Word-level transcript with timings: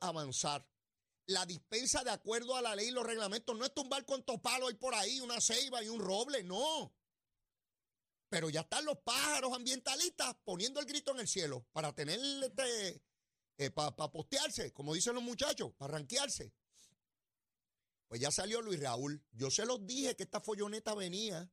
avanzar. 0.00 0.66
La 1.26 1.46
dispensa 1.46 2.02
de 2.02 2.10
acuerdo 2.10 2.56
a 2.56 2.62
la 2.62 2.74
ley 2.74 2.88
y 2.88 2.92
los 2.92 3.06
reglamentos 3.06 3.56
no 3.56 3.64
es 3.64 3.72
tumbar 3.72 4.04
con 4.04 4.22
palos 4.22 4.68
hay 4.68 4.74
por 4.74 4.94
ahí, 4.94 5.20
una 5.20 5.40
ceiba 5.40 5.82
y 5.82 5.88
un 5.88 6.00
roble, 6.00 6.42
no. 6.42 6.92
Pero 8.28 8.50
ya 8.50 8.60
están 8.60 8.84
los 8.84 8.98
pájaros 8.98 9.52
ambientalistas 9.54 10.36
poniendo 10.44 10.80
el 10.80 10.86
grito 10.86 11.12
en 11.12 11.20
el 11.20 11.28
cielo 11.28 11.66
para 11.72 11.92
tener 11.94 12.18
este, 12.44 13.02
eh, 13.58 13.70
para 13.70 14.10
postearse, 14.10 14.72
como 14.72 14.94
dicen 14.94 15.14
los 15.14 15.22
muchachos, 15.22 15.72
para 15.76 15.94
ranquearse. 15.94 16.52
Pues 18.08 18.20
ya 18.20 18.30
salió 18.30 18.60
Luis 18.60 18.80
Raúl. 18.80 19.24
Yo 19.30 19.50
se 19.50 19.64
los 19.64 19.86
dije 19.86 20.16
que 20.16 20.24
esta 20.24 20.40
folloneta 20.40 20.94
venía. 20.94 21.48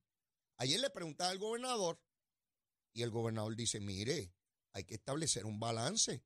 Ayer 0.58 0.80
le 0.80 0.90
preguntaba 0.90 1.30
al 1.30 1.38
gobernador 1.38 2.02
y 2.94 3.04
el 3.04 3.12
gobernador 3.12 3.56
dice, 3.56 3.80
mire, 3.80 4.34
hay 4.74 4.84
que 4.84 4.96
establecer 4.96 5.46
un 5.46 5.60
balance. 5.60 6.24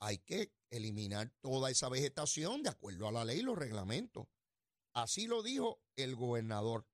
Hay 0.00 0.18
que 0.18 0.52
eliminar 0.70 1.32
toda 1.40 1.70
esa 1.70 1.88
vegetación 1.88 2.62
de 2.62 2.70
acuerdo 2.70 3.08
a 3.08 3.12
la 3.12 3.24
ley 3.24 3.40
y 3.40 3.42
los 3.42 3.58
reglamentos. 3.58 4.26
Así 4.92 5.26
lo 5.26 5.42
dijo 5.42 5.82
el 5.96 6.14
gobernador. 6.14 6.86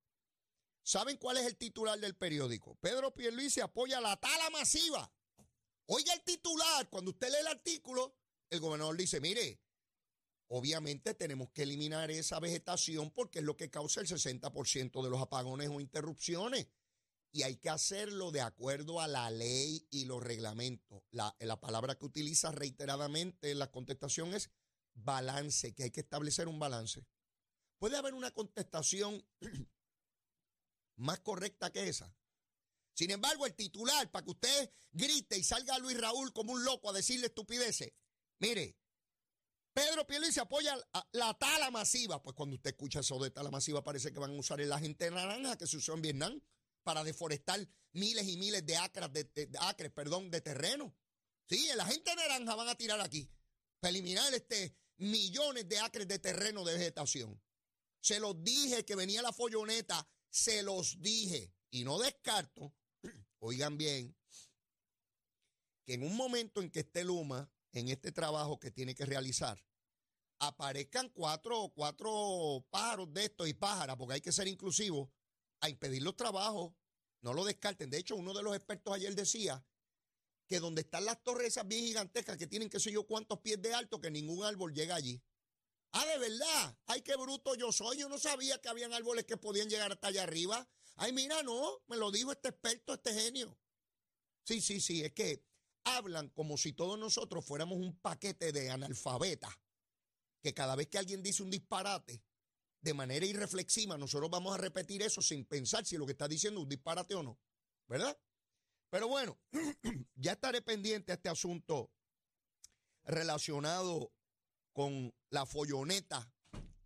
¿Saben 0.82 1.16
cuál 1.16 1.38
es 1.38 1.46
el 1.46 1.56
titular 1.56 1.98
del 1.98 2.16
periódico? 2.16 2.76
Pedro 2.76 3.14
Pierluisi 3.14 3.60
apoya 3.60 4.00
la 4.00 4.16
tala 4.16 4.50
masiva. 4.50 5.10
Oiga 5.86 6.12
el 6.12 6.22
titular, 6.22 6.88
cuando 6.88 7.10
usted 7.10 7.30
lee 7.30 7.38
el 7.40 7.46
artículo, 7.46 8.16
el 8.50 8.60
gobernador 8.60 8.96
dice, 8.96 9.20
mire, 9.20 9.64
Obviamente 10.48 11.14
tenemos 11.14 11.50
que 11.50 11.62
eliminar 11.62 12.10
esa 12.10 12.38
vegetación 12.38 13.10
porque 13.10 13.38
es 13.38 13.44
lo 13.44 13.56
que 13.56 13.70
causa 13.70 14.00
el 14.00 14.06
60% 14.06 15.02
de 15.02 15.10
los 15.10 15.20
apagones 15.20 15.68
o 15.68 15.80
interrupciones. 15.80 16.68
Y 17.34 17.42
hay 17.42 17.56
que 17.56 17.68
hacerlo 17.68 18.30
de 18.30 18.42
acuerdo 18.42 19.00
a 19.00 19.08
la 19.08 19.28
ley 19.28 19.88
y 19.90 20.04
los 20.04 20.22
reglamentos. 20.22 21.02
La, 21.10 21.34
la 21.40 21.60
palabra 21.60 21.98
que 21.98 22.06
utiliza 22.06 22.52
reiteradamente 22.52 23.50
en 23.50 23.58
la 23.58 23.72
contestación 23.72 24.34
es 24.34 24.52
balance, 24.94 25.74
que 25.74 25.82
hay 25.82 25.90
que 25.90 26.02
establecer 26.02 26.46
un 26.46 26.60
balance. 26.60 27.04
¿Puede 27.80 27.96
haber 27.96 28.14
una 28.14 28.30
contestación 28.30 29.26
más 30.96 31.18
correcta 31.18 31.72
que 31.72 31.88
esa? 31.88 32.14
Sin 32.92 33.10
embargo, 33.10 33.46
el 33.46 33.54
titular, 33.54 34.08
para 34.12 34.24
que 34.24 34.30
usted 34.30 34.72
grite 34.92 35.36
y 35.36 35.42
salga 35.42 35.74
a 35.74 35.80
Luis 35.80 36.00
Raúl 36.00 36.32
como 36.32 36.52
un 36.52 36.64
loco 36.64 36.88
a 36.88 36.92
decirle 36.92 37.26
estupideces, 37.26 37.94
mire, 38.38 38.78
Pedro 39.72 40.06
se 40.30 40.40
apoya 40.40 40.78
la 41.10 41.34
tala 41.34 41.72
masiva. 41.72 42.22
Pues 42.22 42.36
cuando 42.36 42.54
usted 42.54 42.70
escucha 42.70 43.00
eso 43.00 43.18
de 43.18 43.32
tala 43.32 43.50
masiva, 43.50 43.82
parece 43.82 44.12
que 44.12 44.20
van 44.20 44.30
a 44.30 44.38
usar 44.38 44.60
el 44.60 44.72
agente 44.72 45.10
naranja 45.10 45.58
que 45.58 45.66
se 45.66 45.78
usó 45.78 45.94
en 45.94 46.02
Vietnam 46.02 46.40
para 46.84 47.02
deforestar 47.02 47.66
miles 47.92 48.28
y 48.28 48.36
miles 48.36 48.64
de 48.64 48.76
acres, 48.76 49.12
de, 49.12 49.48
acres, 49.60 49.90
perdón, 49.90 50.30
de 50.30 50.40
terreno. 50.40 50.94
Sí, 51.48 51.68
el 51.68 51.80
agente 51.80 52.14
naranja 52.14 52.54
van 52.54 52.68
a 52.68 52.74
tirar 52.76 53.00
aquí 53.00 53.30
para 53.80 53.90
eliminar 53.90 54.32
este 54.32 54.76
millones 54.96 55.68
de 55.68 55.78
acres 55.80 56.06
de 56.06 56.18
terreno 56.18 56.64
de 56.64 56.74
vegetación. 56.74 57.42
Se 58.00 58.20
los 58.20 58.42
dije 58.44 58.84
que 58.84 58.94
venía 58.94 59.22
la 59.22 59.32
folloneta, 59.32 60.06
se 60.30 60.62
los 60.62 61.00
dije. 61.00 61.52
Y 61.70 61.84
no 61.84 61.98
descarto, 61.98 62.74
oigan 63.40 63.76
bien, 63.76 64.16
que 65.84 65.94
en 65.94 66.02
un 66.02 66.16
momento 66.16 66.62
en 66.62 66.70
que 66.70 66.80
esté 66.80 67.04
Luma 67.04 67.50
en 67.72 67.88
este 67.88 68.12
trabajo 68.12 68.58
que 68.58 68.70
tiene 68.70 68.94
que 68.94 69.04
realizar, 69.04 69.62
aparezcan 70.38 71.08
cuatro, 71.10 71.72
cuatro 71.74 72.64
pájaros 72.70 73.12
de 73.12 73.24
estos 73.24 73.48
y 73.48 73.54
pájaras, 73.54 73.96
porque 73.96 74.14
hay 74.14 74.20
que 74.20 74.32
ser 74.32 74.46
inclusivos, 74.46 75.08
a 75.64 75.70
impedir 75.70 76.02
los 76.02 76.16
trabajos. 76.16 76.72
No 77.20 77.32
lo 77.32 77.44
descarten. 77.44 77.90
De 77.90 77.98
hecho, 77.98 78.16
uno 78.16 78.34
de 78.34 78.42
los 78.42 78.54
expertos 78.54 78.94
ayer 78.94 79.14
decía 79.14 79.64
que 80.46 80.60
donde 80.60 80.82
están 80.82 81.06
las 81.06 81.22
torres 81.22 81.48
esas 81.48 81.66
bien 81.66 81.84
gigantescas 81.84 82.36
que 82.36 82.46
tienen 82.46 82.68
qué 82.68 82.78
sé 82.78 82.92
yo 82.92 83.06
cuántos 83.06 83.40
pies 83.40 83.60
de 83.62 83.72
alto, 83.72 84.00
que 84.00 84.10
ningún 84.10 84.44
árbol 84.44 84.74
llega 84.74 84.94
allí. 84.94 85.22
Ah, 85.92 86.04
de 86.04 86.18
verdad. 86.18 86.78
Ay, 86.86 87.00
qué 87.00 87.16
bruto 87.16 87.54
yo 87.54 87.72
soy. 87.72 87.98
Yo 87.98 88.08
no 88.08 88.18
sabía 88.18 88.60
que 88.60 88.68
habían 88.68 88.92
árboles 88.92 89.24
que 89.24 89.36
podían 89.36 89.70
llegar 89.70 89.90
hasta 89.90 90.08
allá 90.08 90.24
arriba. 90.24 90.68
Ay, 90.96 91.12
mira, 91.12 91.42
no, 91.42 91.82
me 91.86 91.96
lo 91.96 92.10
dijo 92.10 92.30
este 92.30 92.50
experto, 92.50 92.94
este 92.94 93.14
genio. 93.14 93.58
Sí, 94.44 94.60
sí, 94.60 94.80
sí, 94.80 95.02
es 95.02 95.12
que 95.12 95.42
hablan 95.84 96.28
como 96.30 96.58
si 96.58 96.72
todos 96.72 96.98
nosotros 96.98 97.44
fuéramos 97.44 97.78
un 97.78 97.98
paquete 97.98 98.52
de 98.52 98.70
analfabetas, 98.70 99.54
que 100.42 100.52
cada 100.52 100.76
vez 100.76 100.88
que 100.88 100.98
alguien 100.98 101.22
dice 101.22 101.42
un 101.42 101.50
disparate, 101.50 102.22
de 102.84 102.92
manera 102.92 103.24
irreflexiva, 103.24 103.96
nosotros 103.96 104.30
vamos 104.30 104.54
a 104.54 104.58
repetir 104.58 105.00
eso 105.00 105.22
sin 105.22 105.46
pensar 105.46 105.86
si 105.86 105.96
lo 105.96 106.04
que 106.04 106.12
está 106.12 106.28
diciendo 106.28 106.60
es 106.60 106.64
un 106.64 106.68
disparate 106.68 107.14
o 107.14 107.22
no, 107.22 107.40
¿verdad? 107.88 108.14
Pero 108.90 109.08
bueno, 109.08 109.40
ya 110.14 110.32
estaré 110.32 110.60
pendiente 110.60 111.10
a 111.10 111.14
este 111.14 111.30
asunto 111.30 111.90
relacionado 113.04 114.12
con 114.74 115.14
la 115.30 115.46
folloneta 115.46 116.30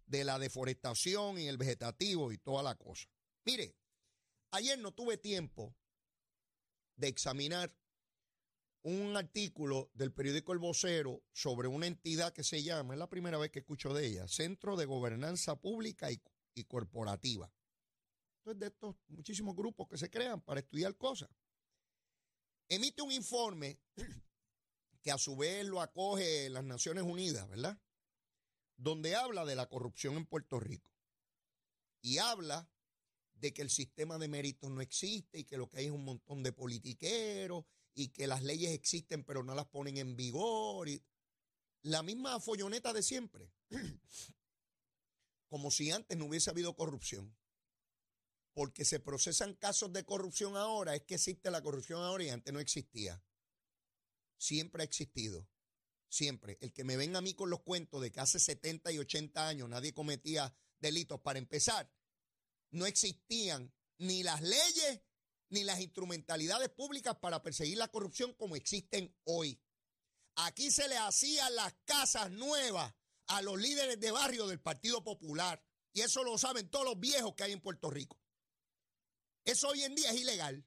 de 0.06 0.24
la 0.24 0.38
deforestación 0.38 1.36
y 1.36 1.48
el 1.48 1.58
vegetativo 1.58 2.30
y 2.30 2.38
toda 2.38 2.62
la 2.62 2.76
cosa. 2.76 3.08
Mire, 3.44 3.74
ayer 4.52 4.78
no 4.78 4.92
tuve 4.92 5.18
tiempo 5.18 5.74
de 6.94 7.08
examinar 7.08 7.74
un 8.82 9.16
artículo 9.16 9.90
del 9.94 10.12
periódico 10.12 10.52
El 10.52 10.58
Vocero 10.58 11.22
sobre 11.32 11.68
una 11.68 11.86
entidad 11.86 12.32
que 12.32 12.44
se 12.44 12.62
llama, 12.62 12.94
es 12.94 12.98
la 12.98 13.08
primera 13.08 13.38
vez 13.38 13.50
que 13.50 13.60
escucho 13.60 13.92
de 13.92 14.06
ella, 14.06 14.28
Centro 14.28 14.76
de 14.76 14.86
Gobernanza 14.86 15.56
Pública 15.60 16.10
y, 16.10 16.20
Corporativa. 16.64 17.52
Entonces, 18.38 18.58
de 18.58 18.66
estos 18.66 18.96
muchísimos 19.06 19.54
grupos 19.54 19.86
que 19.88 19.96
se 19.96 20.10
crean 20.10 20.40
para 20.40 20.58
estudiar 20.58 20.96
cosas. 20.96 21.30
Emite 22.68 23.00
un 23.00 23.12
informe 23.12 23.78
que 25.02 25.12
a 25.12 25.18
su 25.18 25.36
vez 25.36 25.64
lo 25.64 25.80
acoge 25.80 26.50
las 26.50 26.64
Naciones 26.64 27.04
Unidas, 27.04 27.48
¿verdad? 27.48 27.78
Donde 28.76 29.14
habla 29.14 29.44
de 29.44 29.54
la 29.54 29.68
corrupción 29.68 30.16
en 30.16 30.26
Puerto 30.26 30.58
Rico. 30.58 30.90
Y 32.00 32.18
habla 32.18 32.68
de 33.34 33.54
que 33.54 33.62
el 33.62 33.70
sistema 33.70 34.18
de 34.18 34.26
méritos 34.26 34.68
no 34.68 34.80
existe 34.80 35.38
y 35.38 35.44
que 35.44 35.56
lo 35.56 35.68
que 35.68 35.78
hay 35.78 35.86
es 35.86 35.92
un 35.92 36.04
montón 36.04 36.42
de 36.42 36.52
politiqueros 36.52 37.64
y 37.98 38.08
que 38.10 38.28
las 38.28 38.44
leyes 38.44 38.70
existen 38.70 39.24
pero 39.24 39.42
no 39.42 39.56
las 39.56 39.66
ponen 39.66 39.96
en 39.96 40.14
vigor. 40.14 40.88
Y 40.88 41.02
la 41.82 42.04
misma 42.04 42.38
folloneta 42.38 42.92
de 42.92 43.02
siempre. 43.02 43.52
Como 45.48 45.72
si 45.72 45.90
antes 45.90 46.16
no 46.16 46.26
hubiese 46.26 46.50
habido 46.50 46.76
corrupción. 46.76 47.36
Porque 48.54 48.84
se 48.84 49.00
procesan 49.00 49.54
casos 49.54 49.92
de 49.92 50.04
corrupción 50.04 50.56
ahora, 50.56 50.94
es 50.94 51.02
que 51.02 51.16
existe 51.16 51.50
la 51.50 51.62
corrupción 51.62 52.02
ahora 52.02 52.24
y 52.24 52.28
antes 52.28 52.52
no 52.52 52.60
existía. 52.60 53.20
Siempre 54.36 54.82
ha 54.82 54.84
existido. 54.84 55.48
Siempre. 56.08 56.56
El 56.60 56.72
que 56.72 56.84
me 56.84 56.96
venga 56.96 57.18
a 57.18 57.22
mí 57.22 57.34
con 57.34 57.50
los 57.50 57.62
cuentos 57.62 58.00
de 58.00 58.12
que 58.12 58.20
hace 58.20 58.38
70 58.38 58.92
y 58.92 58.98
80 58.98 59.48
años 59.48 59.68
nadie 59.68 59.92
cometía 59.92 60.56
delitos, 60.78 61.20
para 61.20 61.40
empezar, 61.40 61.92
no 62.70 62.86
existían 62.86 63.72
ni 63.98 64.22
las 64.22 64.40
leyes 64.40 65.00
ni 65.50 65.64
las 65.64 65.80
instrumentalidades 65.80 66.68
públicas 66.68 67.16
para 67.16 67.42
perseguir 67.42 67.78
la 67.78 67.88
corrupción 67.88 68.34
como 68.34 68.56
existen 68.56 69.14
hoy. 69.24 69.60
Aquí 70.36 70.70
se 70.70 70.88
le 70.88 70.96
hacían 70.96 71.54
las 71.56 71.74
casas 71.84 72.30
nuevas 72.30 72.94
a 73.26 73.42
los 73.42 73.58
líderes 73.58 73.98
de 73.98 74.10
barrio 74.10 74.46
del 74.46 74.60
Partido 74.60 75.02
Popular. 75.02 75.62
Y 75.92 76.02
eso 76.02 76.22
lo 76.22 76.38
saben 76.38 76.70
todos 76.70 76.84
los 76.84 77.00
viejos 77.00 77.34
que 77.34 77.44
hay 77.44 77.52
en 77.52 77.60
Puerto 77.60 77.90
Rico. 77.90 78.20
Eso 79.44 79.68
hoy 79.68 79.82
en 79.82 79.94
día 79.94 80.10
es 80.10 80.20
ilegal. 80.20 80.66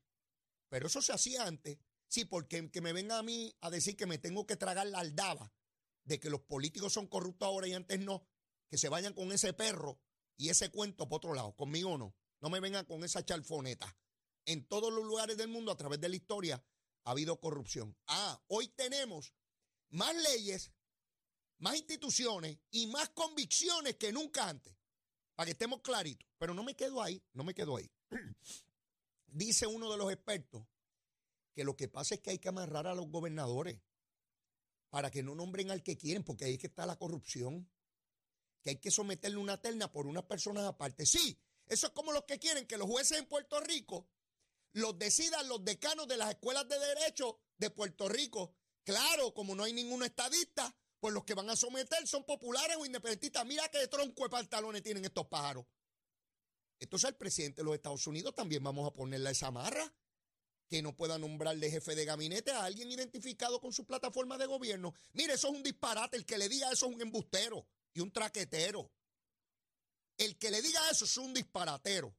Pero 0.69 0.87
eso 0.87 1.01
se 1.01 1.13
hacía 1.13 1.45
antes. 1.45 1.77
Sí, 2.07 2.25
porque 2.25 2.69
que 2.69 2.81
me 2.81 2.93
venga 2.93 3.17
a 3.17 3.23
mí 3.23 3.55
a 3.61 3.69
decir 3.69 3.95
que 3.95 4.05
me 4.05 4.17
tengo 4.17 4.45
que 4.45 4.57
tragar 4.57 4.87
la 4.87 4.99
aldaba 4.99 5.53
de 6.03 6.19
que 6.19 6.29
los 6.29 6.41
políticos 6.41 6.91
son 6.93 7.07
corruptos 7.07 7.47
ahora 7.47 7.67
y 7.67 7.73
antes 7.73 7.99
no, 7.99 8.27
que 8.67 8.77
se 8.77 8.89
vayan 8.89 9.13
con 9.13 9.31
ese 9.31 9.53
perro 9.53 10.01
y 10.35 10.49
ese 10.49 10.69
cuento 10.69 11.07
por 11.07 11.17
otro 11.17 11.33
lado. 11.33 11.55
Conmigo 11.55 11.97
no. 11.97 12.15
No 12.41 12.49
me 12.49 12.59
vengan 12.59 12.85
con 12.85 13.03
esa 13.03 13.23
chalfoneta 13.23 13.95
en 14.51 14.65
todos 14.65 14.91
los 14.91 15.03
lugares 15.03 15.37
del 15.37 15.47
mundo 15.47 15.71
a 15.71 15.77
través 15.77 15.99
de 15.99 16.09
la 16.09 16.15
historia 16.15 16.63
ha 17.03 17.11
habido 17.11 17.39
corrupción. 17.39 17.95
Ah, 18.07 18.41
hoy 18.47 18.67
tenemos 18.69 19.33
más 19.89 20.15
leyes, 20.15 20.71
más 21.59 21.77
instituciones 21.77 22.57
y 22.69 22.87
más 22.87 23.09
convicciones 23.09 23.95
que 23.95 24.11
nunca 24.11 24.49
antes. 24.49 24.75
Para 25.35 25.45
que 25.45 25.51
estemos 25.51 25.81
claritos. 25.81 26.27
Pero 26.37 26.53
no 26.53 26.63
me 26.63 26.75
quedo 26.75 27.01
ahí, 27.01 27.23
no 27.33 27.43
me 27.43 27.53
quedo 27.53 27.77
ahí. 27.77 27.89
Dice 29.27 29.65
uno 29.67 29.89
de 29.89 29.97
los 29.97 30.11
expertos 30.11 30.63
que 31.53 31.63
lo 31.63 31.75
que 31.75 31.87
pasa 31.87 32.15
es 32.15 32.21
que 32.21 32.31
hay 32.31 32.39
que 32.39 32.49
amarrar 32.49 32.87
a 32.87 32.95
los 32.95 33.09
gobernadores 33.09 33.81
para 34.89 35.09
que 35.09 35.23
no 35.23 35.33
nombren 35.35 35.71
al 35.71 35.83
que 35.83 35.97
quieren, 35.97 36.23
porque 36.23 36.45
ahí 36.45 36.57
que 36.57 36.67
está 36.67 36.85
la 36.85 36.97
corrupción. 36.97 37.69
Que 38.61 38.71
hay 38.71 38.75
que 38.75 38.91
someterle 38.91 39.37
una 39.37 39.59
terna 39.59 39.91
por 39.91 40.05
unas 40.05 40.23
personas 40.23 40.65
aparte. 40.65 41.05
Sí, 41.05 41.39
eso 41.65 41.87
es 41.87 41.93
como 41.93 42.11
los 42.11 42.25
que 42.25 42.37
quieren 42.37 42.67
que 42.67 42.77
los 42.77 42.87
jueces 42.87 43.17
en 43.17 43.25
Puerto 43.25 43.59
Rico 43.61 44.07
los 44.73 44.97
decidan 44.97 45.47
los 45.47 45.63
decanos 45.63 46.07
de 46.07 46.17
las 46.17 46.29
escuelas 46.29 46.67
de 46.67 46.79
derecho 46.79 47.39
de 47.57 47.69
Puerto 47.69 48.07
Rico. 48.07 48.55
Claro, 48.83 49.33
como 49.33 49.55
no 49.55 49.63
hay 49.63 49.73
ningún 49.73 50.03
estadista, 50.03 50.73
pues 50.99 51.13
los 51.13 51.23
que 51.23 51.33
van 51.33 51.49
a 51.49 51.55
someter 51.55 52.07
son 52.07 52.23
populares 52.25 52.77
o 52.77 52.85
independentistas. 52.85 53.45
Mira 53.45 53.67
qué 53.69 53.87
tronco 53.87 54.23
de 54.23 54.29
pantalones 54.29 54.83
tienen 54.83 55.03
estos 55.05 55.27
pájaros. 55.27 55.65
Entonces 56.79 57.07
al 57.07 57.15
presidente 57.17 57.61
de 57.61 57.65
los 57.65 57.75
Estados 57.75 58.05
Unidos 58.07 58.33
también 58.33 58.63
vamos 58.63 58.87
a 58.87 58.93
ponerle 58.93 59.31
esa 59.31 59.51
marra. 59.51 59.93
que 60.67 60.81
no 60.81 60.95
pueda 60.95 61.17
nombrar 61.17 61.57
de 61.57 61.69
jefe 61.69 61.95
de 61.95 62.05
gabinete 62.05 62.51
a 62.51 62.63
alguien 62.63 62.89
identificado 62.89 63.59
con 63.59 63.73
su 63.73 63.85
plataforma 63.85 64.37
de 64.37 64.45
gobierno. 64.45 64.93
Mire, 65.11 65.33
eso 65.33 65.49
es 65.49 65.53
un 65.53 65.63
disparate. 65.63 66.15
El 66.15 66.25
que 66.25 66.37
le 66.37 66.47
diga 66.47 66.71
eso 66.71 66.87
es 66.87 66.95
un 66.95 67.01
embustero 67.01 67.67
y 67.93 67.99
un 67.99 68.09
traquetero. 68.09 68.89
El 70.17 70.37
que 70.37 70.49
le 70.49 70.61
diga 70.61 70.79
eso 70.89 71.03
es 71.03 71.17
un 71.17 71.33
disparatero. 71.33 72.15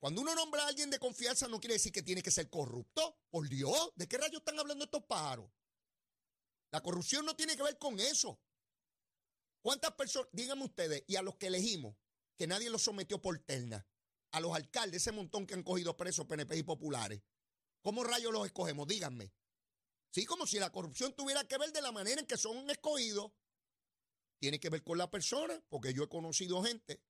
Cuando 0.00 0.22
uno 0.22 0.34
nombra 0.34 0.64
a 0.64 0.68
alguien 0.68 0.90
de 0.90 0.98
confianza 0.98 1.46
no 1.46 1.60
quiere 1.60 1.74
decir 1.74 1.92
que 1.92 2.02
tiene 2.02 2.22
que 2.22 2.30
ser 2.30 2.50
corrupto. 2.50 3.18
Por 3.30 3.48
Dios, 3.48 3.92
¿de 3.94 4.08
qué 4.08 4.18
rayos 4.18 4.38
están 4.38 4.58
hablando 4.58 4.84
estos 4.84 5.04
pájaros? 5.04 5.50
La 6.72 6.82
corrupción 6.82 7.24
no 7.24 7.36
tiene 7.36 7.56
que 7.56 7.62
ver 7.62 7.78
con 7.78 8.00
eso. 8.00 8.40
¿Cuántas 9.62 9.92
personas, 9.92 10.30
díganme 10.32 10.64
ustedes, 10.64 11.04
y 11.06 11.16
a 11.16 11.22
los 11.22 11.36
que 11.36 11.48
elegimos, 11.48 11.94
que 12.36 12.46
nadie 12.46 12.70
los 12.70 12.82
sometió 12.82 13.20
por 13.20 13.38
terna, 13.40 13.86
a 14.32 14.40
los 14.40 14.54
alcaldes, 14.54 15.02
ese 15.02 15.12
montón 15.12 15.46
que 15.46 15.54
han 15.54 15.62
cogido 15.62 15.96
presos 15.96 16.26
PNP 16.26 16.56
y 16.56 16.62
populares, 16.62 17.20
¿Cómo 17.82 18.04
rayos 18.04 18.32
los 18.32 18.46
escogemos? 18.46 18.86
Díganme. 18.86 19.32
Sí, 20.10 20.26
como 20.26 20.46
si 20.46 20.58
la 20.58 20.70
corrupción 20.70 21.14
tuviera 21.14 21.44
que 21.44 21.56
ver 21.56 21.72
de 21.72 21.80
la 21.80 21.92
manera 21.92 22.20
en 22.20 22.26
que 22.26 22.36
son 22.36 22.68
escogidos. 22.68 23.32
Tiene 24.38 24.58
que 24.58 24.70
ver 24.70 24.82
con 24.82 24.98
la 24.98 25.10
persona, 25.10 25.62
porque 25.68 25.94
yo 25.94 26.02
he 26.02 26.08
conocido 26.08 26.62
gente. 26.62 27.02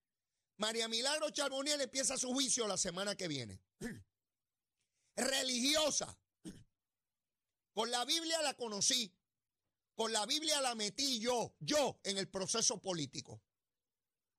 María 0.60 0.88
Milagro 0.88 1.30
Charboniel 1.30 1.80
empieza 1.80 2.18
su 2.18 2.30
juicio 2.34 2.66
la 2.66 2.76
semana 2.76 3.16
que 3.16 3.28
viene. 3.28 3.62
Religiosa. 5.16 6.20
Con 7.72 7.90
la 7.90 8.04
Biblia 8.04 8.42
la 8.42 8.52
conocí. 8.52 9.10
Con 9.94 10.12
la 10.12 10.26
Biblia 10.26 10.60
la 10.60 10.74
metí 10.74 11.18
yo, 11.18 11.54
yo, 11.60 11.98
en 12.04 12.18
el 12.18 12.28
proceso 12.28 12.78
político. 12.82 13.42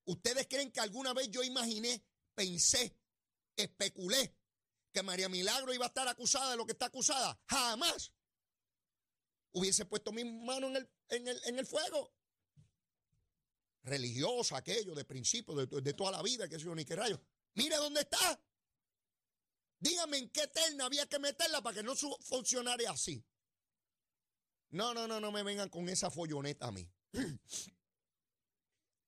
¿Ustedes 0.06 0.46
creen 0.48 0.72
que 0.72 0.80
alguna 0.80 1.14
vez 1.14 1.30
yo 1.32 1.42
imaginé, 1.44 2.04
pensé, 2.36 2.96
especulé 3.56 4.38
que 4.92 5.02
María 5.02 5.28
Milagro 5.28 5.74
iba 5.74 5.86
a 5.86 5.88
estar 5.88 6.08
acusada 6.08 6.52
de 6.52 6.58
lo 6.58 6.68
que 6.68 6.74
está 6.74 6.86
acusada. 6.86 7.40
Jamás 7.48 8.14
hubiese 9.54 9.86
puesto 9.86 10.12
mi 10.12 10.24
mano 10.24 10.68
en 10.68 10.76
el, 10.76 10.90
en 11.10 11.58
el, 11.58 11.66
fuego. 11.66 12.14
Religiosa, 13.84 14.58
aquello, 14.58 14.94
de 14.94 15.06
principio, 15.06 15.56
de, 15.56 15.94
toda 15.94 16.12
la 16.12 16.22
vida, 16.22 16.48
que 16.48 16.60
sé 16.60 16.66
yo, 16.66 16.76
ni 16.76 16.86
qué. 16.86 16.96
Mire 17.56 17.76
dónde 17.78 18.02
está. 18.02 18.40
Dígame 19.80 20.18
en 20.20 20.30
qué 20.30 20.48
terna 20.48 20.86
había 20.86 21.08
que 21.08 21.18
meterla 21.18 21.62
para 21.62 21.76
que 21.76 21.84
no 21.84 21.96
funcionara 21.96 22.92
así. 22.92 23.26
No, 24.70 24.94
no, 24.94 25.08
no, 25.08 25.20
no 25.20 25.32
me 25.32 25.44
vengan 25.44 25.70
con 25.70 25.90
esa 25.90 26.12
folloneta 26.12 26.68
a 26.68 26.72
mí. 26.72 26.90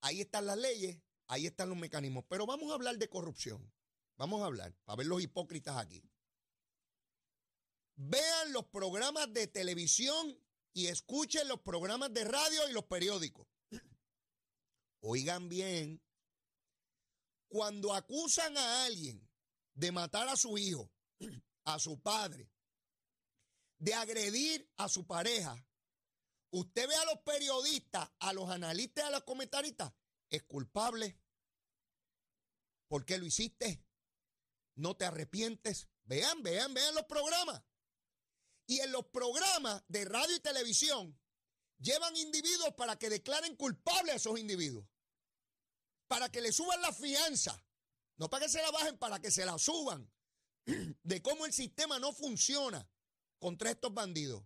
Ahí 0.02 0.20
están 0.20 0.46
las 0.46 0.58
leyes, 0.58 0.98
ahí 1.28 1.46
están 1.46 1.70
los 1.70 1.78
mecanismos. 1.78 2.26
Pero 2.28 2.46
vamos 2.46 2.70
a 2.72 2.74
hablar 2.74 2.98
de 2.98 3.08
corrupción. 3.08 3.72
Vamos 4.18 4.42
a 4.42 4.48
hablar, 4.48 4.76
para 4.84 4.98
ver 4.98 5.08
los 5.08 5.22
hipócritas 5.22 5.78
aquí. 5.78 6.04
Vean 7.96 8.52
los 8.52 8.66
programas 8.66 9.32
de 9.32 9.48
televisión 9.48 10.38
y 10.74 10.88
escuchen 10.88 11.48
los 11.48 11.62
programas 11.62 12.14
de 12.14 12.26
radio 12.26 12.68
y 12.68 12.74
los 12.74 12.84
periódicos. 12.84 13.48
Oigan 15.06 15.50
bien, 15.50 16.02
cuando 17.48 17.94
acusan 17.94 18.58
a 18.58 18.86
alguien 18.86 19.30
de 19.74 19.92
matar 19.92 20.28
a 20.28 20.36
su 20.36 20.58
hijo, 20.58 20.92
a 21.66 21.80
su 21.80 22.02
padre, 22.02 22.50
de 23.78 23.94
agredir 23.94 24.72
a 24.78 24.88
su 24.88 25.06
pareja, 25.06 25.56
usted 26.52 26.88
ve 26.88 26.96
a 26.96 27.06
los 27.06 27.20
periodistas, 27.20 28.10
a 28.20 28.34
los 28.34 28.50
analistas, 28.50 29.06
a 29.06 29.12
los 29.12 29.24
comentaristas, 29.24 29.94
es 30.30 30.44
culpable. 30.44 31.20
¿Por 32.88 33.06
qué 33.06 33.18
lo 33.18 33.26
hiciste? 33.26 33.84
no 34.76 34.96
te 34.96 35.06
arrepientes. 35.06 35.88
Vean, 36.06 36.42
vean, 36.44 36.74
vean 36.74 36.96
los 36.96 37.06
programas. 37.06 37.64
Y 38.66 38.80
en 38.80 38.92
los 38.92 39.06
programas 39.08 39.84
de 39.88 40.06
radio 40.06 40.36
y 40.36 40.40
televisión 40.40 41.20
llevan 41.80 42.16
individuos 42.16 42.74
para 42.76 42.98
que 42.98 43.10
declaren 43.10 43.56
culpables 43.56 44.14
a 44.14 44.18
esos 44.18 44.40
individuos. 44.40 44.88
Para 46.14 46.30
que 46.30 46.42
le 46.42 46.52
suban 46.52 46.80
la 46.80 46.94
fianza. 46.94 47.60
No 48.18 48.30
para 48.30 48.46
que 48.46 48.52
se 48.52 48.62
la 48.62 48.70
bajen, 48.70 49.00
para 49.00 49.20
que 49.20 49.32
se 49.32 49.44
la 49.48 49.58
suban. 49.58 50.08
De 51.04 51.24
cómo 51.24 51.48
el 51.48 51.54
sistema 51.54 51.98
no 51.98 52.14
funciona 52.14 52.88
contra 53.40 53.72
estos 53.72 53.92
bandidos. 53.92 54.44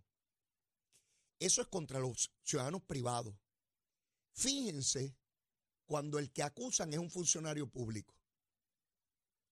Eso 1.38 1.60
es 1.60 1.68
contra 1.68 1.98
los 1.98 2.32
ciudadanos 2.42 2.82
privados. 2.84 3.34
Fíjense 4.32 5.14
cuando 5.84 6.18
el 6.18 6.32
que 6.32 6.42
acusan 6.42 6.90
es 6.94 6.98
un 6.98 7.10
funcionario 7.10 7.68
público. 7.68 8.18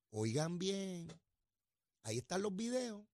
Oigan 0.09 0.59
bien, 0.59 1.21
ahí 2.05 2.17
están 2.17 2.41
los 2.41 2.57
videos. 2.57 3.07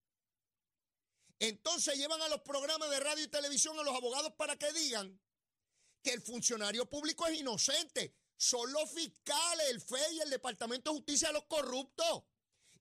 Entonces 1.39 1.97
llevan 1.97 2.21
a 2.21 2.29
los 2.29 2.39
programas 2.39 2.89
de 2.89 3.01
radio 3.01 3.25
y 3.25 3.27
televisión 3.27 3.77
a 3.77 3.83
los 3.83 3.97
abogados 3.97 4.31
para 4.37 4.55
que 4.55 4.71
digan 4.71 5.19
que 6.01 6.13
el 6.13 6.21
funcionario 6.21 6.89
público 6.89 7.27
es 7.27 7.37
inocente. 7.37 8.22
Son 8.43 8.73
los 8.73 8.91
fiscales, 8.91 9.69
el 9.69 9.79
FE 9.79 10.13
y 10.15 10.19
el 10.19 10.29
Departamento 10.29 10.91
de 10.91 10.97
Justicia 10.97 11.31
los 11.31 11.45
corruptos. 11.45 12.23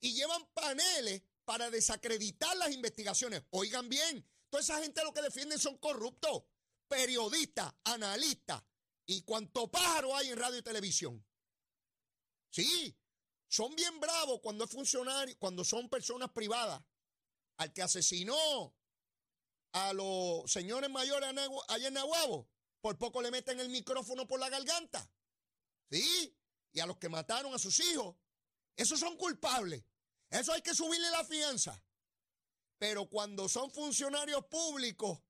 Y 0.00 0.12
llevan 0.12 0.44
paneles 0.52 1.22
para 1.44 1.70
desacreditar 1.70 2.56
las 2.56 2.72
investigaciones. 2.72 3.44
Oigan 3.50 3.88
bien, 3.88 4.28
toda 4.50 4.60
esa 4.60 4.82
gente 4.82 5.04
lo 5.04 5.12
que 5.12 5.22
defienden 5.22 5.60
son 5.60 5.78
corruptos. 5.78 6.42
Periodistas, 6.88 7.72
analistas 7.84 8.60
y 9.06 9.22
cuánto 9.22 9.70
pájaro 9.70 10.16
hay 10.16 10.30
en 10.30 10.36
radio 10.36 10.58
y 10.58 10.62
televisión. 10.62 11.24
Sí, 12.50 12.98
son 13.46 13.76
bien 13.76 14.00
bravos 14.00 14.40
cuando 14.42 14.64
es 14.64 14.70
funcionario, 14.70 15.36
cuando 15.38 15.62
son 15.62 15.88
personas 15.88 16.32
privadas. 16.32 16.82
Al 17.58 17.72
que 17.72 17.82
asesinó 17.82 18.74
a 19.70 19.92
los 19.92 20.50
señores 20.50 20.90
mayores 20.90 21.30
allá 21.68 21.86
en 21.86 21.94
Nahuabo, 21.94 22.50
por 22.80 22.98
poco 22.98 23.22
le 23.22 23.30
meten 23.30 23.60
el 23.60 23.68
micrófono 23.68 24.26
por 24.26 24.40
la 24.40 24.48
garganta. 24.48 25.08
¿Sí? 25.92 26.34
Y 26.72 26.80
a 26.80 26.86
los 26.86 26.96
que 26.96 27.10
mataron 27.10 27.52
a 27.52 27.58
sus 27.58 27.78
hijos. 27.80 28.16
Esos 28.76 28.98
son 28.98 29.16
culpables. 29.16 29.84
Eso 30.30 30.52
hay 30.52 30.62
que 30.62 30.74
subirle 30.74 31.10
la 31.10 31.24
fianza. 31.24 31.84
Pero 32.78 33.08
cuando 33.08 33.48
son 33.48 33.70
funcionarios 33.70 34.46
públicos, 34.46 35.20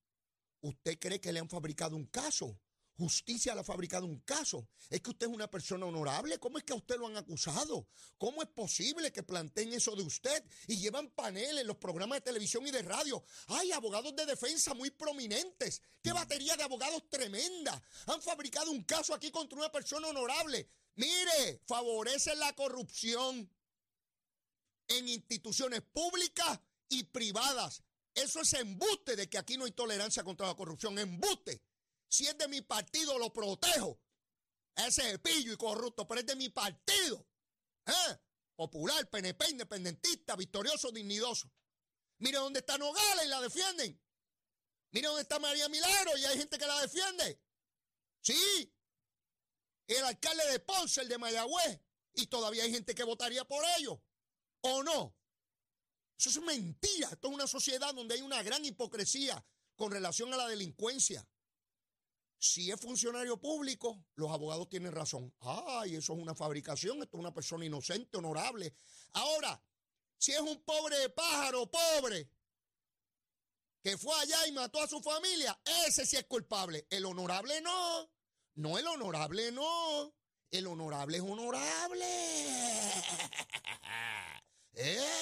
¿usted 0.61 0.99
cree 1.01 1.21
que 1.21 1.33
le 1.33 1.41
han 1.41 1.49
fabricado 1.49 1.97
un 1.97 2.07
caso? 2.07 2.59
Justicia 2.97 3.55
le 3.55 3.61
ha 3.61 3.65
fabricado 3.65 4.07
un 4.07 4.21
caso. 4.21 4.69
Es 4.91 5.01
que 5.01 5.11
usted 5.11 5.27
es 5.27 5.33
una 5.33 5.51
persona 5.51 5.87
honorable. 5.87 6.39
¿Cómo 6.39 6.59
es 6.59 6.65
que 6.65 6.73
a 6.73 6.77
usted 6.77 6.97
lo 6.97 7.07
han 7.07 7.17
acusado? 7.17 7.89
¿Cómo 8.19 8.43
es 8.43 8.49
posible 8.49 9.13
que 9.13 9.23
planteen 9.23 9.73
eso 9.73 9.97
de 9.97 10.03
usted 10.03 10.45
y 10.69 10.77
llevan 10.77 11.11
paneles 11.11 11.63
en 11.63 11.67
los 11.67 11.79
programas 11.79 12.19
de 12.19 12.23
televisión 12.23 12.67
y 12.67 12.71
de 12.71 12.83
radio? 12.83 13.25
Hay 13.49 13.73
abogados 13.73 14.15
de 14.15 14.27
defensa 14.27 14.75
muy 14.75 14.91
prominentes. 14.91 15.81
¡Qué 16.03 16.13
batería 16.13 16.57
de 16.57 16.65
abogados 16.65 17.09
tremenda! 17.09 17.83
Han 18.07 18.21
fabricado 18.21 18.71
un 18.71 18.85
caso 18.85 19.15
aquí 19.15 19.31
contra 19.31 19.59
una 19.59 19.73
persona 19.73 20.09
honorable. 20.09 20.69
Mire, 20.97 21.63
favorece 21.67 22.35
la 22.37 22.53
corrupción 22.55 23.51
en 24.89 25.09
instituciones 25.09 25.81
públicas 25.81 26.61
y 26.89 27.05
privadas. 27.05 27.83
Eso 28.15 28.41
es 28.41 28.53
embuste 28.53 29.17
de 29.17 29.29
que 29.29 29.39
aquí 29.39 29.57
no 29.57 29.65
hay 29.65 29.73
tolerancia 29.73 30.23
contra 30.23 30.47
la 30.47 30.55
corrupción. 30.55 30.99
Embuste. 30.99 31.63
Si 32.13 32.27
es 32.27 32.37
de 32.37 32.47
mi 32.47 32.61
partido, 32.61 33.19
lo 33.19 33.33
protejo. 33.33 33.99
Ese 34.77 35.13
es 35.13 35.19
pillo 35.21 35.55
y 35.55 35.57
corrupto, 35.57 36.07
pero 36.07 36.21
es 36.21 36.27
de 36.27 36.37
mi 36.37 36.51
partido. 36.51 37.27
¿Eh? 37.87 38.19
Popular, 38.55 39.09
PNP, 39.09 39.49
independentista, 39.49 40.37
victorioso, 40.37 40.93
dignidoso. 40.93 41.51
Mire 42.19 42.37
dónde 42.37 42.59
está 42.59 42.77
Nogales 42.77 43.25
y 43.25 43.29
la 43.29 43.41
defienden. 43.41 43.99
Mire 44.91 45.07
dónde 45.07 45.23
está 45.23 45.39
María 45.39 45.71
Milagro 45.71 46.19
y 46.19 46.27
hay 46.27 46.37
gente 46.37 46.59
que 46.59 46.67
la 46.67 46.83
defiende. 46.83 47.41
Sí. 48.21 48.77
El 49.87 50.05
alcalde 50.05 50.47
de 50.53 50.61
Ponce, 50.61 51.01
el 51.01 51.09
de 51.09 51.17
Mayagüez. 51.17 51.81
Y 52.13 52.27
todavía 52.27 52.65
hay 52.65 52.73
gente 52.73 52.95
que 52.95 53.05
votaría 53.05 53.47
por 53.47 53.65
ellos. 53.79 53.99
¿O 54.61 54.83
no? 54.83 55.17
Eso 56.19 56.29
es 56.29 56.43
mentira. 56.43 57.09
Esto 57.11 57.29
es 57.29 57.35
una 57.35 57.47
sociedad 57.47 57.95
donde 57.95 58.17
hay 58.17 58.21
una 58.21 58.43
gran 58.43 58.63
hipocresía 58.67 59.43
con 59.77 59.91
relación 59.91 60.35
a 60.35 60.37
la 60.37 60.47
delincuencia. 60.47 61.27
Si 62.43 62.71
es 62.73 62.81
funcionario 62.81 63.41
público, 63.41 64.05
los 64.17 64.33
abogados 64.33 64.69
tienen 64.69 64.91
razón. 64.91 65.33
Ay, 65.39 65.95
eso 65.95 66.13
es 66.13 66.19
una 66.19 66.35
fabricación, 66.35 67.01
esto 67.01 67.17
es 67.17 67.21
una 67.21 67.33
persona 67.33 67.65
inocente, 67.65 68.19
honorable. 68.19 68.75
Ahora, 69.13 69.63
si 70.19 70.33
es 70.33 70.41
un 70.41 70.61
pobre 70.65 71.09
pájaro, 71.11 71.71
pobre, 71.71 72.29
que 73.81 73.97
fue 73.97 74.13
allá 74.17 74.45
y 74.49 74.53
mató 74.53 74.83
a 74.83 74.89
su 74.89 75.01
familia, 75.01 75.57
ese 75.87 76.05
sí 76.05 76.17
es 76.17 76.25
culpable. 76.25 76.85
El 76.91 77.07
honorable 77.07 77.61
no. 77.61 78.11
No, 78.57 78.77
el 78.77 78.89
honorable 78.89 79.53
no. 79.53 80.13
El 80.51 80.67
honorable 80.67 81.19
es 81.19 81.23
honorable. 81.23 82.05
¡Eh! 84.75 85.22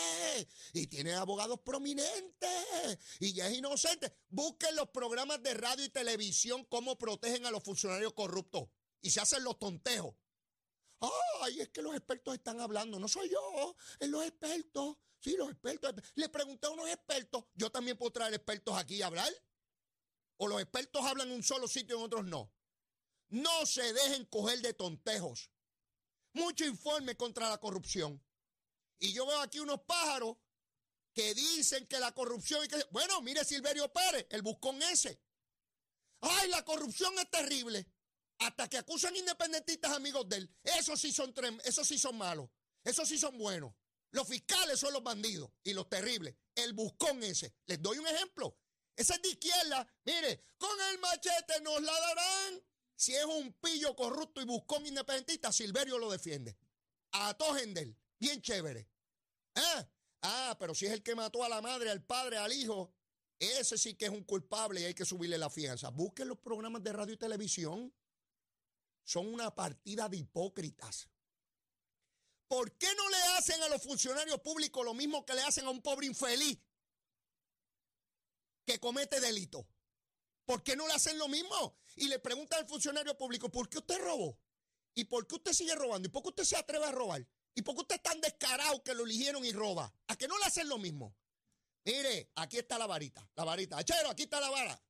Y 0.73 0.87
tiene 0.87 1.14
abogados 1.14 1.61
prominentes. 1.61 2.99
Y 3.18 3.32
ya 3.32 3.49
es 3.49 3.59
inocente. 3.59 4.12
Busquen 4.28 4.76
los 4.76 4.90
programas 4.90 5.42
de 5.42 5.54
radio 5.54 5.85
y 5.85 5.88
televisión 5.88 6.64
cómo 6.64 6.97
protegen 6.99 7.47
a 7.47 7.50
los 7.50 7.62
funcionarios 7.62 8.12
corruptos. 8.12 8.68
Y 9.02 9.11
se 9.11 9.20
hacen 9.20 9.44
los 9.44 9.59
tonteos. 9.59 10.14
Ay, 11.42 11.61
es 11.61 11.70
que 11.70 11.82
los 11.82 11.94
expertos 11.94 12.35
están 12.35 12.61
hablando. 12.61 12.99
No 12.99 13.09
soy 13.09 13.30
yo, 13.30 13.76
es 13.99 14.09
los 14.09 14.25
expertos. 14.25 14.99
Sí, 15.20 15.37
los 15.37 15.50
expertos. 15.50 15.94
Le 16.14 16.28
pregunté 16.28 16.66
a 16.66 16.70
unos 16.70 16.88
expertos. 16.88 17.44
Yo 17.54 17.70
también 17.70 17.97
puedo 17.97 18.12
traer 18.12 18.35
expertos 18.35 18.76
aquí 18.76 19.02
a 19.02 19.06
hablar. 19.06 19.32
O 20.37 20.49
los 20.49 20.61
expertos 20.61 21.04
hablan 21.04 21.28
en 21.28 21.35
un 21.35 21.42
solo 21.42 21.68
sitio 21.68 21.97
y 21.97 21.99
en 21.99 22.04
otros 22.04 22.25
no. 22.25 22.52
No 23.28 23.66
se 23.66 23.92
dejen 23.92 24.25
coger 24.26 24.61
de 24.61 24.75
tontejos. 24.75 25.50
Mucho 26.32 26.64
informe 26.64 27.16
contra 27.16 27.49
la 27.49 27.59
corrupción. 27.59 28.23
Y 29.00 29.12
yo 29.12 29.26
veo 29.26 29.40
aquí 29.40 29.59
unos 29.59 29.80
pájaros 29.83 30.37
que 31.12 31.35
dicen 31.35 31.87
que 31.87 31.99
la 31.99 32.12
corrupción... 32.12 32.66
que, 32.69 32.87
bueno, 32.90 33.21
mire 33.23 33.45
Silverio 33.45 33.92
Pérez, 33.92 34.26
el 34.30 34.42
buscón 34.42 34.80
ese. 34.83 35.21
Ay, 36.21 36.49
la 36.49 36.64
corrupción 36.64 37.19
es 37.19 37.30
terrible. 37.30 37.87
Hasta 38.38 38.69
que 38.69 38.78
acusan 38.78 39.16
independentistas 39.16 39.92
amigos 39.92 40.28
de 40.28 40.37
él. 40.37 40.57
Esos 40.62 41.00
sí 41.00 41.12
son, 41.12 41.35
esos 41.64 41.87
sí 41.88 41.99
son 41.99 42.16
malos. 42.16 42.49
Esos 42.85 43.09
sí 43.09 43.19
son 43.19 43.37
buenos. 43.38 43.75
Los 44.12 44.28
fiscales 44.28 44.78
son 44.78 44.92
los 44.92 45.02
bandidos 45.02 45.50
y 45.62 45.73
los 45.73 45.88
terribles. 45.88 46.35
El 46.54 46.73
buscón 46.73 47.23
ese. 47.23 47.54
Les 47.66 47.80
doy 47.80 47.99
un 47.99 48.07
ejemplo. 48.07 48.57
Ese 48.97 49.14
es 49.14 49.23
de 49.23 49.28
izquierda. 49.30 49.87
Mire, 50.04 50.45
con 50.59 50.78
el 50.90 50.99
machete 50.99 51.61
nos 51.62 51.80
la 51.83 51.92
darán. 51.92 52.62
Si 52.97 53.14
es 53.14 53.25
un 53.25 53.52
pillo 53.54 53.97
corrupto 53.97 54.42
y 54.42 54.45
buscón 54.45 54.87
independentista, 54.87 55.52
Silverio 55.52 55.99
lo 55.99 56.11
defiende. 56.11 56.57
A 57.12 57.35
Gendel, 57.57 57.97
bien 58.20 58.40
chévere. 58.40 58.88
¿Eh? 59.54 59.86
Ah, 60.22 60.56
pero 60.60 60.74
si 60.74 60.86
es 60.86 60.92
el 60.92 61.02
que 61.02 61.14
mató 61.14 61.42
a 61.42 61.48
la 61.48 61.60
madre, 61.60 61.90
al 61.90 62.04
padre, 62.04 62.36
al 62.36 62.52
hijo, 62.52 62.94
ese 63.38 63.78
sí 63.78 63.94
que 63.94 64.04
es 64.04 64.10
un 64.10 64.24
culpable 64.24 64.82
y 64.82 64.84
hay 64.84 64.94
que 64.94 65.06
subirle 65.06 65.38
la 65.38 65.48
fianza. 65.48 65.88
Busquen 65.88 66.28
los 66.28 66.38
programas 66.38 66.82
de 66.82 66.92
radio 66.92 67.14
y 67.14 67.16
televisión. 67.18 67.92
Son 69.02 69.26
una 69.26 69.54
partida 69.54 70.08
de 70.08 70.18
hipócritas. 70.18 71.08
¿Por 72.46 72.76
qué 72.76 72.88
no 72.96 73.08
le 73.08 73.22
hacen 73.38 73.62
a 73.62 73.68
los 73.68 73.82
funcionarios 73.82 74.40
públicos 74.40 74.84
lo 74.84 74.92
mismo 74.92 75.24
que 75.24 75.34
le 75.34 75.42
hacen 75.42 75.64
a 75.64 75.70
un 75.70 75.80
pobre 75.80 76.06
infeliz 76.06 76.58
que 78.66 78.78
comete 78.78 79.20
delito? 79.20 79.66
¿Por 80.44 80.62
qué 80.62 80.76
no 80.76 80.86
le 80.86 80.94
hacen 80.94 81.16
lo 81.16 81.28
mismo? 81.28 81.78
Y 81.96 82.08
le 82.08 82.18
preguntan 82.18 82.58
al 82.58 82.68
funcionario 82.68 83.16
público, 83.16 83.50
¿por 83.50 83.68
qué 83.68 83.78
usted 83.78 83.98
robó? 83.98 84.38
¿Y 84.94 85.04
por 85.04 85.26
qué 85.26 85.36
usted 85.36 85.52
sigue 85.52 85.74
robando? 85.76 86.08
¿Y 86.08 86.10
por 86.10 86.22
qué 86.22 86.28
usted 86.30 86.44
se 86.44 86.56
atreve 86.56 86.84
a 86.84 86.92
robar? 86.92 87.26
¿Y 87.54 87.62
por 87.62 87.75
qué 87.75 87.83
usted 87.83 87.97
es 87.97 88.02
tan 88.02 88.21
descarado 88.21 88.83
que 88.83 88.95
lo 88.95 89.04
eligieron 89.04 89.45
y 89.45 89.52
roba? 89.52 89.92
¿A 90.07 90.16
que 90.16 90.28
no 90.28 90.38
le 90.38 90.45
hacen 90.45 90.69
lo 90.69 90.78
mismo? 90.78 91.14
Mire, 91.85 92.30
aquí 92.37 92.59
está 92.59 92.78
la 92.78 92.87
varita, 92.87 93.28
la 93.37 93.45
varita. 93.45 93.78
Achero, 93.78 94.11
aquí 94.11 94.25
está 94.25 94.40
la 94.40 94.50
vara. 94.50 94.80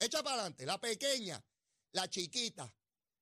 Echa 0.00 0.22
para 0.22 0.36
adelante, 0.36 0.66
la 0.66 0.80
pequeña, 0.80 1.42
la 1.92 2.08
chiquita. 2.08 2.72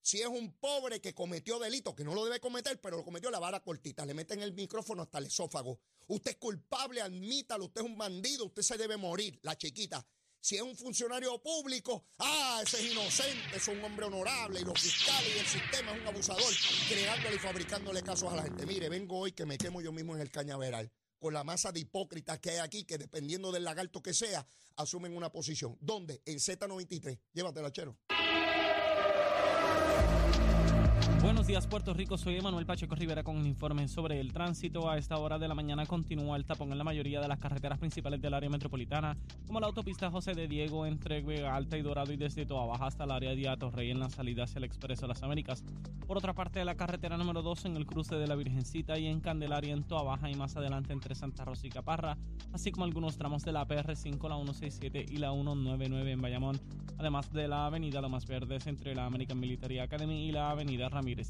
Si 0.00 0.20
es 0.20 0.26
un 0.26 0.58
pobre 0.58 1.00
que 1.00 1.14
cometió 1.14 1.60
delito, 1.60 1.94
que 1.94 2.02
no 2.02 2.14
lo 2.14 2.24
debe 2.24 2.40
cometer, 2.40 2.80
pero 2.80 2.96
lo 2.96 3.04
cometió 3.04 3.30
la 3.30 3.38
vara 3.38 3.60
cortita, 3.60 4.04
le 4.04 4.14
meten 4.14 4.42
el 4.42 4.52
micrófono 4.52 5.02
hasta 5.02 5.18
el 5.18 5.26
esófago. 5.26 5.78
Usted 6.08 6.32
es 6.32 6.36
culpable, 6.38 7.00
admítalo, 7.00 7.66
usted 7.66 7.82
es 7.82 7.86
un 7.86 7.96
bandido, 7.96 8.46
usted 8.46 8.62
se 8.62 8.76
debe 8.76 8.96
morir, 8.96 9.38
la 9.42 9.56
chiquita. 9.56 10.04
Si 10.42 10.56
es 10.56 10.62
un 10.62 10.76
funcionario 10.76 11.40
público, 11.40 12.04
ah, 12.18 12.60
ese 12.64 12.80
es 12.80 12.90
inocente, 12.90 13.56
es 13.56 13.68
un 13.68 13.82
hombre 13.84 14.06
honorable 14.06 14.60
y 14.60 14.64
los 14.64 14.80
fiscales 14.80 15.30
y 15.36 15.38
el 15.38 15.46
sistema 15.46 15.92
es 15.92 16.00
un 16.00 16.06
abusador, 16.08 16.52
creándole 16.88 17.36
y 17.36 17.38
fabricándole 17.38 18.02
casos 18.02 18.32
a 18.32 18.34
la 18.34 18.42
gente. 18.42 18.66
Mire, 18.66 18.88
vengo 18.88 19.20
hoy 19.20 19.30
que 19.30 19.46
me 19.46 19.56
quemo 19.56 19.80
yo 19.80 19.92
mismo 19.92 20.16
en 20.16 20.20
el 20.20 20.32
cañaveral 20.32 20.90
con 21.20 21.32
la 21.32 21.44
masa 21.44 21.70
de 21.70 21.78
hipócritas 21.78 22.40
que 22.40 22.50
hay 22.50 22.58
aquí, 22.58 22.82
que 22.82 22.98
dependiendo 22.98 23.52
del 23.52 23.62
lagarto 23.62 24.02
que 24.02 24.12
sea, 24.12 24.44
asumen 24.74 25.16
una 25.16 25.30
posición. 25.30 25.78
¿Dónde? 25.80 26.20
En 26.26 26.38
Z93. 26.38 27.20
Llévatela, 27.32 27.70
chero. 27.70 27.96
Buenos 31.32 31.46
días, 31.46 31.66
Puerto 31.66 31.94
Rico. 31.94 32.18
Soy 32.18 32.36
Emanuel 32.36 32.66
Pacheco 32.66 32.94
Rivera 32.94 33.22
con 33.22 33.38
un 33.38 33.46
informe 33.46 33.88
sobre 33.88 34.20
el 34.20 34.34
tránsito. 34.34 34.90
A 34.90 34.98
esta 34.98 35.16
hora 35.16 35.38
de 35.38 35.48
la 35.48 35.54
mañana 35.54 35.86
continúa 35.86 36.36
el 36.36 36.44
tapón 36.44 36.70
en 36.72 36.76
la 36.76 36.84
mayoría 36.84 37.22
de 37.22 37.26
las 37.26 37.38
carreteras 37.38 37.78
principales 37.78 38.20
del 38.20 38.34
área 38.34 38.50
metropolitana, 38.50 39.16
como 39.46 39.58
la 39.58 39.66
autopista 39.66 40.10
José 40.10 40.34
de 40.34 40.46
Diego 40.46 40.84
entre 40.84 41.22
Vega 41.22 41.56
Alta 41.56 41.78
y 41.78 41.82
Dorado 41.82 42.12
y 42.12 42.18
desde 42.18 42.44
Toa 42.44 42.66
Baja 42.66 42.84
hasta 42.84 43.04
el 43.04 43.12
área 43.12 43.34
de 43.34 43.48
Atorrey 43.48 43.90
en 43.90 44.00
la 44.00 44.10
salida 44.10 44.44
hacia 44.44 44.58
el 44.58 44.64
Expreso 44.64 45.02
de 45.02 45.08
las 45.08 45.22
Américas. 45.22 45.64
Por 46.06 46.18
otra 46.18 46.34
parte, 46.34 46.62
la 46.66 46.74
carretera 46.74 47.16
número 47.16 47.40
2 47.40 47.64
en 47.64 47.76
el 47.78 47.86
cruce 47.86 48.16
de 48.16 48.26
la 48.26 48.34
Virgencita 48.34 48.98
y 48.98 49.06
en 49.06 49.20
Candelaria 49.20 49.72
en 49.72 49.84
Toa 49.84 50.02
Baja 50.02 50.28
y 50.28 50.34
más 50.34 50.54
adelante 50.56 50.92
entre 50.92 51.14
Santa 51.14 51.46
Rosa 51.46 51.66
y 51.66 51.70
Caparra, 51.70 52.18
así 52.52 52.72
como 52.72 52.84
algunos 52.84 53.16
tramos 53.16 53.42
de 53.42 53.52
la 53.52 53.66
PR5, 53.66 54.28
la 54.28 54.36
167 54.36 55.06
y 55.08 55.16
la 55.16 55.32
199 55.32 56.12
en 56.12 56.20
Bayamón, 56.20 56.60
además 56.98 57.32
de 57.32 57.48
la 57.48 57.64
avenida 57.64 58.02
Lomas 58.02 58.26
Verdes 58.26 58.66
entre 58.66 58.94
la 58.94 59.06
American 59.06 59.40
Military 59.40 59.78
Academy 59.78 60.28
y 60.28 60.32
la 60.32 60.50
avenida 60.50 60.90
Ramírez 60.90 61.21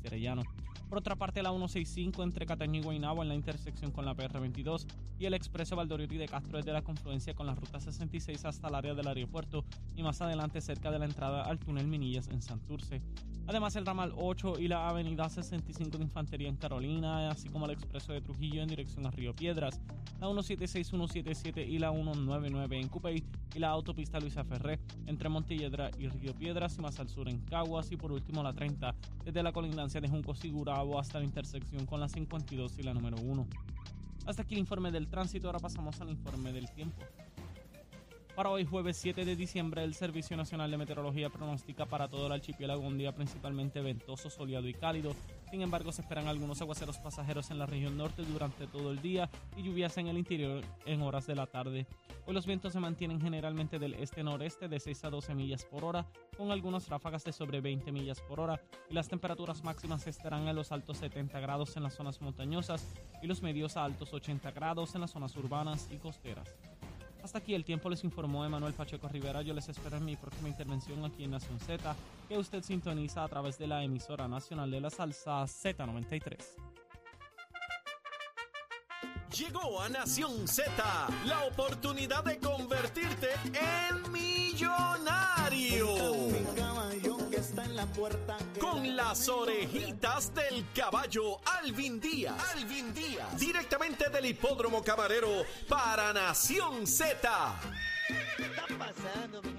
por 0.92 0.98
otra 0.98 1.16
parte, 1.16 1.42
la 1.42 1.48
165 1.48 2.22
entre 2.22 2.44
Cataño 2.44 2.80
y 2.80 2.82
Guaynabo 2.82 3.22
en 3.22 3.28
la 3.30 3.34
intersección 3.34 3.92
con 3.92 4.04
la 4.04 4.14
PR22 4.14 4.86
y 5.18 5.24
el 5.24 5.32
expreso 5.32 5.74
Valdoriotti 5.74 6.18
de 6.18 6.28
Castro 6.28 6.58
desde 6.58 6.70
la 6.70 6.82
confluencia 6.82 7.34
con 7.34 7.46
la 7.46 7.54
ruta 7.54 7.80
66 7.80 8.44
hasta 8.44 8.68
el 8.68 8.74
área 8.74 8.92
del 8.92 9.08
aeropuerto 9.08 9.64
y 9.96 10.02
más 10.02 10.20
adelante 10.20 10.60
cerca 10.60 10.90
de 10.90 10.98
la 10.98 11.06
entrada 11.06 11.44
al 11.44 11.58
túnel 11.58 11.86
Minillas 11.86 12.28
en 12.28 12.42
Santurce. 12.42 13.00
Además, 13.46 13.74
el 13.76 13.86
ramal 13.86 14.12
8 14.16 14.60
y 14.60 14.68
la 14.68 14.88
avenida 14.88 15.28
65 15.28 15.96
de 15.96 16.04
Infantería 16.04 16.48
en 16.48 16.56
Carolina, 16.56 17.30
así 17.30 17.48
como 17.48 17.64
el 17.64 17.72
expreso 17.72 18.12
de 18.12 18.20
Trujillo 18.20 18.62
en 18.62 18.68
dirección 18.68 19.06
a 19.06 19.10
Río 19.10 19.34
Piedras, 19.34 19.80
la 20.20 20.26
176, 20.26 20.86
177 20.86 21.66
y 21.66 21.78
la 21.78 21.90
199 21.90 22.78
en 22.78 22.88
Cupey 22.88 23.24
y 23.54 23.58
la 23.58 23.70
autopista 23.70 24.20
Luisa 24.20 24.44
Ferré 24.44 24.78
entre 25.06 25.28
Montelledra 25.28 25.90
y 25.98 26.08
Río 26.08 26.34
Piedras 26.34 26.76
y 26.78 26.82
más 26.82 27.00
al 27.00 27.08
sur 27.08 27.28
en 27.28 27.40
Caguas 27.40 27.90
y 27.90 27.96
por 27.96 28.12
último 28.12 28.42
la 28.42 28.52
30 28.52 28.94
desde 29.24 29.42
la 29.42 29.52
colindancia 29.82 30.00
de 30.00 30.08
Junco 30.08 30.34
Sigurabo 30.34 31.00
hasta 31.00 31.18
la 31.18 31.24
intersección 31.24 31.86
con 31.86 31.98
la 31.98 32.08
52 32.08 32.78
y 32.78 32.82
la 32.84 32.94
número 32.94 33.16
1. 33.16 33.48
Hasta 34.26 34.42
aquí 34.42 34.54
el 34.54 34.60
informe 34.60 34.92
del 34.92 35.08
tránsito, 35.08 35.48
ahora 35.48 35.58
pasamos 35.58 36.00
al 36.00 36.10
informe 36.10 36.52
del 36.52 36.70
tiempo. 36.70 37.02
Para 38.34 38.48
hoy 38.48 38.64
jueves 38.64 38.96
7 38.96 39.26
de 39.26 39.36
diciembre, 39.36 39.84
el 39.84 39.92
Servicio 39.92 40.38
Nacional 40.38 40.70
de 40.70 40.78
Meteorología 40.78 41.28
pronostica 41.28 41.84
para 41.84 42.08
todo 42.08 42.28
el 42.28 42.32
archipiélago 42.32 42.80
un 42.80 42.96
día 42.96 43.14
principalmente 43.14 43.82
ventoso, 43.82 44.30
soleado 44.30 44.66
y 44.68 44.72
cálido. 44.72 45.14
Sin 45.50 45.60
embargo, 45.60 45.92
se 45.92 46.00
esperan 46.00 46.28
algunos 46.28 46.62
aguaceros 46.62 46.96
pasajeros 46.96 47.50
en 47.50 47.58
la 47.58 47.66
región 47.66 47.98
norte 47.98 48.22
durante 48.22 48.66
todo 48.66 48.90
el 48.90 49.02
día 49.02 49.28
y 49.54 49.62
lluvias 49.62 49.98
en 49.98 50.06
el 50.08 50.16
interior 50.16 50.64
en 50.86 51.02
horas 51.02 51.26
de 51.26 51.34
la 51.34 51.46
tarde. 51.46 51.86
Hoy 52.24 52.32
los 52.32 52.46
vientos 52.46 52.72
se 52.72 52.80
mantienen 52.80 53.20
generalmente 53.20 53.78
del 53.78 53.92
este-noreste 53.94 54.66
de 54.66 54.80
6 54.80 55.04
a 55.04 55.10
12 55.10 55.34
millas 55.34 55.66
por 55.66 55.84
hora, 55.84 56.06
con 56.38 56.52
algunas 56.52 56.88
ráfagas 56.88 57.24
de 57.24 57.34
sobre 57.34 57.60
20 57.60 57.92
millas 57.92 58.22
por 58.22 58.40
hora, 58.40 58.58
y 58.88 58.94
las 58.94 59.08
temperaturas 59.08 59.62
máximas 59.62 60.06
estarán 60.06 60.48
en 60.48 60.56
los 60.56 60.72
altos 60.72 60.96
70 60.96 61.38
grados 61.38 61.76
en 61.76 61.82
las 61.82 61.92
zonas 61.92 62.22
montañosas 62.22 62.94
y 63.22 63.26
los 63.26 63.42
medios 63.42 63.76
a 63.76 63.84
altos 63.84 64.14
80 64.14 64.52
grados 64.52 64.94
en 64.94 65.02
las 65.02 65.10
zonas 65.10 65.36
urbanas 65.36 65.86
y 65.90 65.98
costeras. 65.98 66.56
Hasta 67.22 67.38
aquí 67.38 67.54
el 67.54 67.64
tiempo 67.64 67.88
les 67.88 68.02
informó 68.04 68.44
Emanuel 68.44 68.74
Pacheco 68.74 69.08
Rivera. 69.08 69.42
Yo 69.42 69.54
les 69.54 69.68
espero 69.68 69.96
en 69.96 70.04
mi 70.04 70.16
próxima 70.16 70.48
intervención 70.48 71.04
aquí 71.04 71.24
en 71.24 71.30
Nación 71.30 71.58
Z, 71.60 71.94
que 72.28 72.36
usted 72.36 72.62
sintoniza 72.62 73.22
a 73.22 73.28
través 73.28 73.58
de 73.58 73.68
la 73.68 73.84
emisora 73.84 74.26
nacional 74.26 74.70
de 74.70 74.80
la 74.80 74.90
salsa 74.90 75.44
Z93. 75.44 76.36
Llegó 79.38 79.80
a 79.80 79.88
Nación 79.88 80.46
Z 80.46 80.72
la 81.24 81.44
oportunidad 81.44 82.22
de 82.24 82.38
convertirte 82.38 83.28
en 83.54 84.12
millonario 84.12 85.86
puerta. 87.94 88.36
Con 88.58 88.96
las 88.96 89.28
orejitas 89.28 90.34
del 90.34 90.64
caballo 90.74 91.40
Alvin 91.60 92.00
Díaz. 92.00 92.34
Alvin 92.54 92.92
Díaz. 92.94 93.38
Directamente 93.38 94.08
del 94.08 94.26
hipódromo 94.26 94.82
camarero 94.82 95.44
para 95.68 96.12
Nación 96.12 96.86
Z. 96.86 97.60
¿Qué 98.36 98.44
está 98.44 98.66
pasando, 98.78 99.42
mi 99.42 99.51